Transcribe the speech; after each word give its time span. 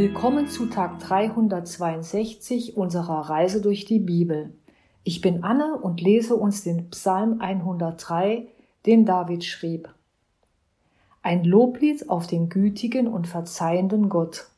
Willkommen 0.00 0.48
zu 0.48 0.64
Tag 0.64 0.98
362 1.00 2.74
unserer 2.74 3.28
Reise 3.28 3.60
durch 3.60 3.84
die 3.84 3.98
Bibel. 3.98 4.50
Ich 5.04 5.20
bin 5.20 5.44
Anne 5.44 5.76
und 5.76 6.00
lese 6.00 6.36
uns 6.36 6.64
den 6.64 6.88
Psalm 6.88 7.42
103, 7.42 8.48
den 8.86 9.04
David 9.04 9.44
schrieb. 9.44 9.94
Ein 11.20 11.44
Loblied 11.44 12.08
auf 12.08 12.26
den 12.26 12.48
gütigen 12.48 13.08
und 13.08 13.28
verzeihenden 13.28 14.08
Gott. 14.08 14.48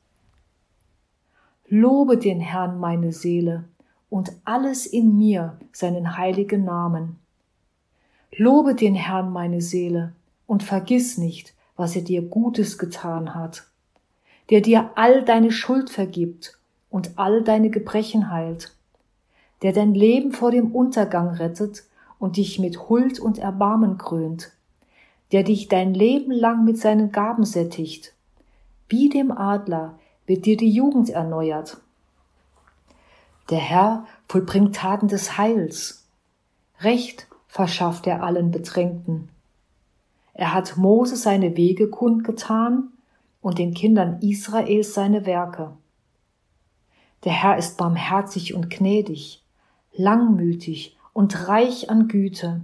Lobe 1.67 2.19
den 2.19 2.39
Herrn 2.39 2.79
meine 2.79 3.11
Seele 3.11 3.65
und 4.11 4.33
alles 4.45 4.87
in 4.87 5.19
mir 5.19 5.59
seinen 5.73 6.17
heiligen 6.17 6.65
Namen. 6.65 7.19
Lobe 8.37 8.77
den 8.77 8.95
Herrn 8.95 9.33
meine 9.33 9.61
Seele 9.61 10.13
und 10.47 10.63
vergiss 10.63 11.19
nicht, 11.19 11.53
was 11.75 11.97
er 11.97 12.03
dir 12.03 12.23
Gutes 12.23 12.79
getan 12.79 13.35
hat 13.35 13.67
der 14.53 14.61
dir 14.61 14.91
all 14.97 15.25
deine 15.25 15.51
Schuld 15.51 15.89
vergibt 15.89 16.59
und 16.91 17.13
all 17.17 17.43
deine 17.43 17.71
Gebrechen 17.71 18.31
heilt, 18.31 18.77
der 19.63 19.73
dein 19.73 19.95
Leben 19.95 20.33
vor 20.33 20.51
dem 20.51 20.73
Untergang 20.73 21.31
rettet 21.31 21.85
und 22.19 22.37
dich 22.37 22.59
mit 22.59 22.91
Huld 22.91 23.19
und 23.19 23.39
Erbarmen 23.39 23.97
krönt, 23.97 24.53
der 25.33 25.43
dich 25.43 25.69
dein 25.69 25.95
Leben 25.95 26.33
lang 26.33 26.67
mit 26.67 26.77
seinen 26.77 27.13
Gaben 27.13 27.47
sättigt. 27.47 28.13
Wie 28.91 29.09
dem 29.09 29.33
Adler 29.33 29.99
wird 30.27 30.45
dir 30.45 30.59
die 30.59 30.71
Jugend 30.71 31.09
erneuert. 31.09 31.79
Der 33.49 33.59
Herr 33.59 34.07
vollbringt 34.29 34.77
Taten 34.77 35.09
des 35.09 35.39
Heils. 35.39 36.07
Recht 36.81 37.27
verschafft 37.49 38.07
er 38.07 38.23
allen 38.23 38.51
Bedrängten. 38.51 39.31
Er 40.35 40.53
hat 40.53 40.77
Mose 40.77 41.17
seine 41.17 41.57
Wege 41.57 41.89
kundgetan 41.89 42.92
und 43.43 43.59
den 43.59 43.75
Kindern 43.75 44.21
Israels 44.23 44.95
seine 44.95 45.27
Werke. 45.27 45.73
Der 47.25 47.33
Herr 47.33 47.59
ist 47.59 47.77
barmherzig 47.77 48.55
und 48.55 48.71
gnädig, 48.71 49.43
langmütig 49.93 50.97
und 51.13 51.49
reich 51.49 51.91
an 51.91 52.09
Güte. 52.09 52.63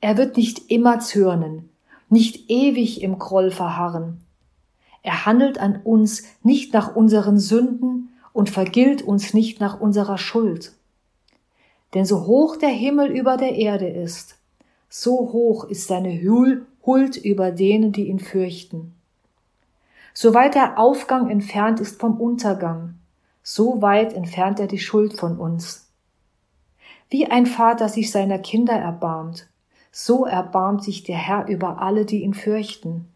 Er 0.00 0.16
wird 0.16 0.36
nicht 0.36 0.70
immer 0.70 1.00
zürnen, 1.00 1.68
nicht 2.08 2.50
ewig 2.50 3.02
im 3.02 3.18
Groll 3.18 3.50
verharren. 3.50 4.20
Er 5.02 5.26
handelt 5.26 5.58
an 5.58 5.80
uns 5.82 6.22
nicht 6.42 6.72
nach 6.72 6.96
unseren 6.96 7.38
Sünden 7.38 8.10
und 8.32 8.50
vergilt 8.50 9.02
uns 9.02 9.34
nicht 9.34 9.60
nach 9.60 9.80
unserer 9.80 10.18
Schuld. 10.18 10.72
Denn 11.92 12.04
so 12.04 12.26
hoch 12.26 12.56
der 12.56 12.70
Himmel 12.70 13.10
über 13.10 13.36
der 13.36 13.54
Erde 13.54 13.86
ist, 13.86 14.36
so 14.88 15.32
hoch 15.32 15.64
ist 15.64 15.88
seine 15.88 16.20
Huld 16.22 17.16
über 17.16 17.50
denen, 17.50 17.92
die 17.92 18.08
ihn 18.08 18.18
fürchten. 18.18 18.94
So 20.16 20.32
weit 20.32 20.54
der 20.54 20.78
Aufgang 20.78 21.28
entfernt 21.28 21.80
ist 21.80 22.00
vom 22.00 22.20
Untergang, 22.20 22.94
so 23.42 23.82
weit 23.82 24.12
entfernt 24.12 24.60
er 24.60 24.68
die 24.68 24.78
Schuld 24.78 25.18
von 25.18 25.38
uns. 25.38 25.90
Wie 27.10 27.26
ein 27.26 27.46
Vater 27.46 27.88
sich 27.88 28.12
seiner 28.12 28.38
Kinder 28.38 28.74
erbarmt, 28.74 29.48
so 29.90 30.24
erbarmt 30.24 30.84
sich 30.84 31.02
der 31.02 31.16
Herr 31.16 31.48
über 31.48 31.82
alle, 31.82 32.04
die 32.04 32.22
ihn 32.22 32.32
fürchten. 32.32 33.08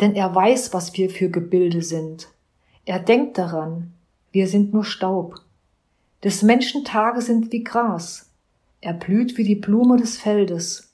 Denn 0.00 0.14
er 0.14 0.32
weiß, 0.32 0.72
was 0.72 0.96
wir 0.96 1.10
für 1.10 1.28
Gebilde 1.28 1.82
sind. 1.82 2.28
Er 2.84 3.00
denkt 3.00 3.36
daran, 3.36 3.94
wir 4.30 4.46
sind 4.46 4.72
nur 4.72 4.84
Staub. 4.84 5.40
Des 6.22 6.42
Menschen 6.42 6.84
Tage 6.84 7.20
sind 7.20 7.50
wie 7.50 7.64
Gras. 7.64 8.30
Er 8.80 8.92
blüht 8.92 9.36
wie 9.38 9.44
die 9.44 9.56
Blume 9.56 9.96
des 9.96 10.18
Feldes. 10.18 10.92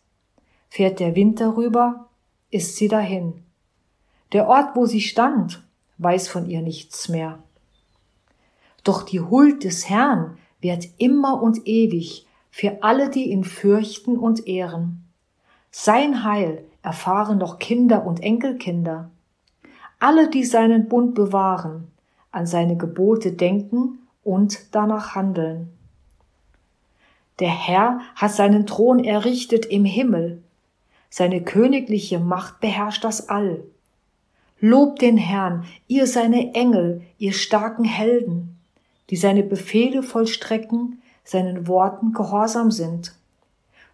Fährt 0.71 1.01
der 1.01 1.17
Wind 1.17 1.39
darüber, 1.39 2.09
ist 2.51 2.77
sie 2.77 2.89
dahin. 2.89 3.43
Der 4.33 4.49
Ort, 4.49 4.75
wo 4.77 4.87
sie 4.87 5.01
stand, 5.01 5.63
weiß 5.99 6.29
von 6.29 6.49
ihr 6.49 6.63
nichts 6.63 7.09
mehr. 7.09 7.39
Doch 8.85 9.03
die 9.03 9.21
Huld 9.21 9.65
des 9.65 9.89
Herrn 9.89 10.39
währt 10.61 10.89
immer 10.99 11.43
und 11.43 11.67
ewig 11.67 12.27
für 12.51 12.83
alle, 12.83 13.11
die 13.11 13.31
ihn 13.31 13.45
fürchten 13.45 14.17
und 14.17 14.47
ehren. 14.47 15.05
Sein 15.71 16.25
Heil 16.25 16.65
erfahren 16.83 17.39
noch 17.39 17.59
Kinder 17.59 18.05
und 18.05 18.21
Enkelkinder. 18.21 19.11
Alle, 19.99 20.29
die 20.29 20.45
seinen 20.45 20.89
Bund 20.89 21.15
bewahren, 21.15 21.89
an 22.31 22.47
seine 22.47 22.77
Gebote 22.77 23.33
denken 23.33 24.01
und 24.25 24.75
danach 24.75 25.15
handeln. 25.15 25.71
Der 27.39 27.51
Herr 27.51 28.01
hat 28.15 28.33
seinen 28.33 28.67
Thron 28.67 29.05
errichtet 29.05 29.67
im 29.67 29.85
Himmel. 29.85 30.43
Seine 31.09 31.43
königliche 31.43 32.19
Macht 32.19 32.61
beherrscht 32.61 33.05
das 33.05 33.29
All. 33.29 33.65
Lobt 34.65 35.03
den 35.03 35.17
Herrn, 35.17 35.65
ihr 35.89 36.07
seine 36.07 36.55
Engel, 36.55 37.03
ihr 37.19 37.33
starken 37.33 37.83
Helden, 37.83 38.61
die 39.11 39.17
seine 39.17 39.43
Befehle 39.43 40.05
vollstrecken, 40.05 41.03
seinen 41.25 41.67
Worten 41.67 42.13
gehorsam 42.13 42.71
sind. 42.71 43.13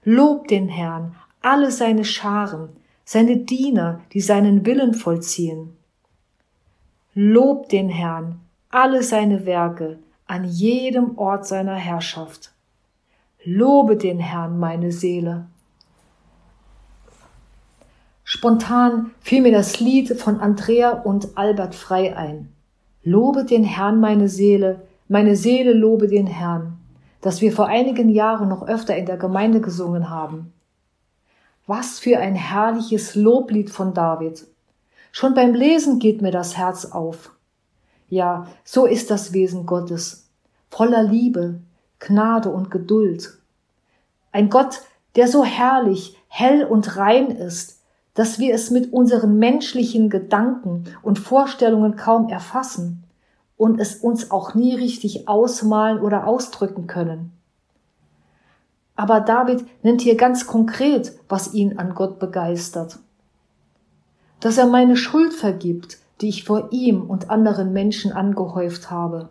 Lobt 0.05 0.51
den 0.51 0.69
Herrn, 0.69 1.15
alle 1.41 1.71
seine 1.71 2.05
Scharen, 2.05 2.69
seine 3.07 3.39
Diener, 3.39 4.03
die 4.13 4.21
seinen 4.21 4.67
Willen 4.67 4.93
vollziehen. 4.93 5.75
Lobt 7.15 7.73
den 7.73 7.89
Herrn, 7.89 8.39
alle 8.69 9.03
seine 9.03 9.47
Werke, 9.47 9.99
an 10.27 10.45
jedem 10.45 11.17
Ort 11.17 11.47
seiner 11.47 11.77
Herrschaft. 11.77 12.53
Lobe 13.43 13.97
den 13.97 14.21
Herrn, 14.21 14.59
meine 14.59 14.93
Seele, 14.93 15.47
Spontan 18.31 19.13
fiel 19.21 19.41
mir 19.41 19.53
das 19.53 19.81
Lied 19.81 20.21
von 20.21 20.39
Andrea 20.41 20.91
und 20.91 21.39
Albert 21.39 21.75
Frei 21.75 22.15
ein. 22.15 22.53
Lobe 23.03 23.47
den 23.47 23.65
Herrn, 23.65 24.01
meine 24.01 24.29
Seele, 24.29 24.83
meine 25.09 25.35
Seele 25.35 25.73
lobe 25.73 26.09
den 26.09 26.27
Herrn, 26.27 26.77
das 27.23 27.41
wir 27.41 27.53
vor 27.53 27.69
einigen 27.69 28.11
Jahren 28.11 28.51
noch 28.51 28.69
öfter 28.69 28.95
in 28.99 29.07
der 29.07 29.17
Gemeinde 29.17 29.63
gesungen 29.63 30.11
haben. 30.11 30.53
Was 31.67 32.01
für 32.01 32.19
ein 32.19 32.35
herrliches 32.35 33.15
Loblied 33.15 33.71
von 33.71 33.95
David. 33.95 34.47
Schon 35.11 35.33
beim 35.33 35.55
Lesen 35.55 35.99
geht 35.99 36.21
mir 36.21 36.31
das 36.31 36.55
Herz 36.55 36.85
auf. 36.85 37.31
Ja, 38.11 38.47
so 38.63 38.85
ist 38.85 39.11
das 39.11 39.33
Wesen 39.33 39.65
Gottes, 39.65 40.29
voller 40.69 41.03
Liebe, 41.03 41.61
Gnade 41.99 42.51
und 42.51 42.71
Geduld. 42.71 43.39
Ein 44.33 44.51
Gott, 44.51 44.83
der 45.17 45.29
so 45.29 45.47
herrlich, 45.47 46.19
hell 46.29 46.67
und 46.67 46.99
rein 46.99 47.31
ist, 47.31 47.78
dass 48.19 48.41
wir 48.41 48.53
es 48.53 48.73
mit 48.73 48.93
unseren 48.93 49.39
menschlichen 49.39 50.11
Gedanken 50.11 50.83
und 51.03 51.21
Vorstellungen 51.21 51.95
kaum 51.95 52.29
erfassen 52.29 53.05
und 53.57 53.79
es 53.79 53.95
uns 53.95 54.33
auch 54.33 54.55
nie 54.57 54.75
richtig 54.75 55.29
ausmalen 55.29 56.01
oder 56.01 56.27
ausdrücken 56.27 56.89
können. 56.89 57.31
Aber 58.97 59.21
David 59.21 59.65
nennt 59.85 60.01
hier 60.01 60.17
ganz 60.17 60.49
konkret, 60.49 61.13
was 61.29 61.55
ihn 61.55 61.79
an 61.79 61.95
Gott 61.95 62.19
begeistert. 62.19 62.99
Dass 64.41 64.59
er 64.59 64.67
meine 64.67 64.97
Schuld 64.97 65.33
vergibt, 65.33 65.99
die 66.21 66.29
ich 66.29 66.43
vor 66.43 66.73
ihm 66.73 67.03
und 67.03 67.31
anderen 67.31 67.73
Menschen 67.73 68.11
angehäuft 68.11 68.91
habe. 68.91 69.29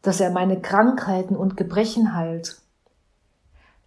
Dass 0.00 0.20
er 0.20 0.30
meine 0.30 0.58
Krankheiten 0.58 1.36
und 1.36 1.58
Gebrechen 1.58 2.16
heilt. 2.16 2.62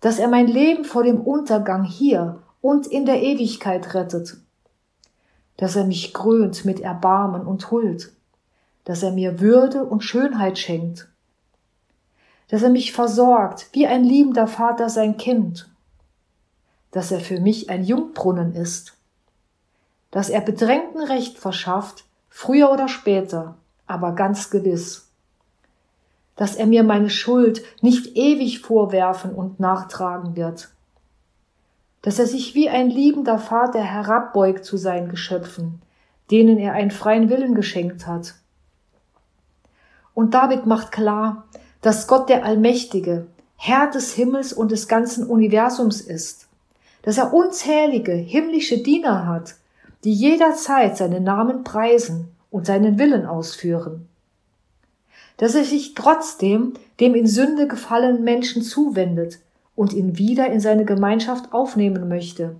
Dass 0.02 0.20
er 0.20 0.28
mein 0.28 0.46
Leben 0.46 0.86
vor 0.86 1.02
dem 1.02 1.20
Untergang 1.20 1.84
hier 1.84 2.44
und 2.62 2.88
in 2.88 3.06
der 3.06 3.22
Ewigkeit 3.22 3.94
rettet, 3.94 4.38
dass 5.58 5.76
er 5.76 5.86
mich 5.86 6.14
krönt 6.14 6.66
mit 6.66 6.80
Erbarmen 6.80 7.46
und 7.46 7.72
Huld, 7.72 8.14
dass 8.86 9.04
er 9.04 9.12
mir 9.12 9.40
Würde 9.40 9.84
und 9.84 10.04
Schönheit 10.04 10.58
schenkt, 10.58 11.10
dass 12.50 12.64
er 12.64 12.70
mich 12.70 12.94
versorgt 12.94 13.68
wie 13.74 13.88
ein 13.88 14.04
liebender 14.04 14.48
Vater 14.48 14.90
sein 14.90 15.18
Kind, 15.18 15.70
dass 16.92 17.12
er 17.12 17.20
für 17.20 17.40
mich 17.40 17.70
ein 17.70 17.84
Jungbrunnen 17.84 18.56
ist, 18.56 18.98
dass 20.12 20.30
er 20.30 20.42
Bedrängten 20.42 21.02
Recht 21.02 21.38
verschafft, 21.38 22.06
früher 22.30 22.72
oder 22.72 22.88
später, 22.88 23.56
aber 23.88 24.14
ganz 24.14 24.50
gewiss, 24.50 25.10
dass 26.36 26.56
er 26.56 26.68
mir 26.68 26.84
meine 26.84 27.10
Schuld 27.10 27.64
nicht 27.82 28.16
ewig 28.16 28.60
vorwerfen 28.60 29.34
und 29.34 29.60
nachtragen 29.60 30.36
wird, 30.36 30.70
dass 32.08 32.20
er 32.20 32.26
sich 32.26 32.56
wie 32.56 32.70
ein 32.70 32.90
liebender 32.90 33.38
Vater 33.38 33.82
herabbeugt 33.82 34.64
zu 34.64 34.78
seinen 34.78 35.10
Geschöpfen, 35.10 35.82
denen 36.32 36.58
er 36.58 36.72
einen 36.72 36.90
freien 36.90 37.30
Willen 37.30 37.54
geschenkt 37.54 38.08
hat. 38.08 38.36
Und 40.14 40.34
David 40.34 40.66
macht 40.66 40.94
klar, 40.94 41.50
dass 41.82 42.08
Gott 42.08 42.30
der 42.30 42.46
Allmächtige, 42.46 43.28
Herr 43.58 43.92
des 43.92 44.14
Himmels 44.14 44.54
und 44.54 44.72
des 44.72 44.88
ganzen 44.88 45.28
Universums 45.28 46.00
ist, 46.00 46.48
dass 47.02 47.18
er 47.18 47.34
unzählige 47.34 48.14
himmlische 48.14 48.78
Diener 48.78 49.28
hat, 49.28 49.56
die 50.06 50.14
jederzeit 50.14 50.96
seinen 50.96 51.26
Namen 51.26 51.66
preisen 51.66 52.30
und 52.50 52.66
seinen 52.66 52.98
Willen 53.00 53.26
ausführen, 53.26 54.08
dass 55.36 55.56
er 55.56 55.66
sich 55.66 55.94
trotzdem 55.94 56.76
dem 57.02 57.16
in 57.16 57.28
Sünde 57.28 57.68
gefallenen 57.68 58.24
Menschen 58.24 58.62
zuwendet, 58.62 59.40
und 59.78 59.94
ihn 59.94 60.18
wieder 60.18 60.52
in 60.52 60.60
seine 60.60 60.84
Gemeinschaft 60.84 61.54
aufnehmen 61.54 62.10
möchte. 62.10 62.56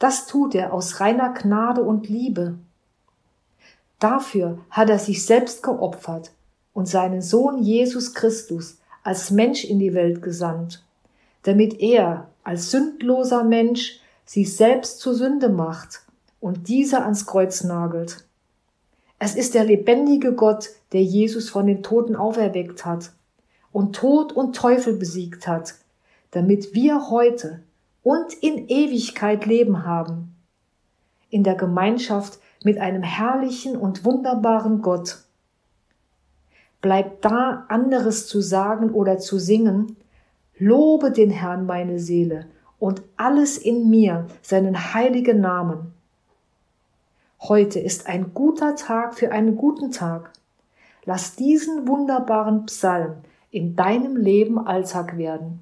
Das 0.00 0.26
tut 0.26 0.56
er 0.56 0.74
aus 0.74 0.98
reiner 0.98 1.32
Gnade 1.32 1.82
und 1.82 2.08
Liebe. 2.08 2.58
Dafür 4.00 4.58
hat 4.68 4.90
er 4.90 4.98
sich 4.98 5.24
selbst 5.24 5.62
geopfert 5.62 6.32
und 6.74 6.88
seinen 6.88 7.22
Sohn 7.22 7.62
Jesus 7.62 8.12
Christus 8.12 8.78
als 9.04 9.30
Mensch 9.30 9.64
in 9.64 9.78
die 9.78 9.94
Welt 9.94 10.20
gesandt, 10.20 10.84
damit 11.44 11.80
er 11.80 12.28
als 12.42 12.72
sündloser 12.72 13.44
Mensch 13.44 14.00
sich 14.24 14.56
selbst 14.56 14.98
zur 14.98 15.14
Sünde 15.14 15.48
macht 15.48 16.02
und 16.40 16.66
diese 16.66 17.02
ans 17.02 17.24
Kreuz 17.24 17.62
nagelt. 17.62 18.24
Es 19.20 19.36
ist 19.36 19.54
der 19.54 19.64
lebendige 19.64 20.32
Gott, 20.32 20.70
der 20.92 21.04
Jesus 21.04 21.50
von 21.50 21.68
den 21.68 21.84
Toten 21.84 22.16
auferweckt 22.16 22.84
hat 22.84 23.12
und 23.70 23.94
Tod 23.94 24.32
und 24.32 24.56
Teufel 24.56 24.94
besiegt 24.94 25.46
hat, 25.46 25.74
damit 26.32 26.74
wir 26.74 27.10
heute 27.10 27.62
und 28.02 28.34
in 28.34 28.68
Ewigkeit 28.68 29.46
Leben 29.46 29.86
haben. 29.86 30.34
In 31.30 31.44
der 31.44 31.54
Gemeinschaft 31.54 32.40
mit 32.64 32.78
einem 32.78 33.02
herrlichen 33.02 33.76
und 33.76 34.04
wunderbaren 34.04 34.82
Gott. 34.82 35.18
Bleibt 36.80 37.24
da 37.24 37.64
anderes 37.68 38.26
zu 38.26 38.40
sagen 38.40 38.90
oder 38.90 39.18
zu 39.18 39.38
singen, 39.38 39.96
lobe 40.58 41.12
den 41.12 41.30
Herrn 41.30 41.64
meine 41.66 42.00
Seele 42.00 42.46
und 42.78 43.02
alles 43.16 43.58
in 43.58 43.88
mir 43.88 44.26
seinen 44.42 44.94
heiligen 44.94 45.40
Namen. 45.40 45.92
Heute 47.40 47.78
ist 47.78 48.06
ein 48.06 48.34
guter 48.34 48.74
Tag 48.74 49.14
für 49.14 49.32
einen 49.32 49.56
guten 49.56 49.90
Tag. 49.90 50.32
Lass 51.04 51.36
diesen 51.36 51.86
wunderbaren 51.86 52.66
Psalm 52.66 53.16
in 53.50 53.76
deinem 53.76 54.16
Leben 54.16 54.58
Alltag 54.58 55.18
werden. 55.18 55.60